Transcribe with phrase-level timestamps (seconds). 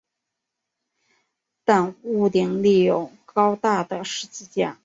[1.63, 4.79] 但屋顶立有高大的十字架。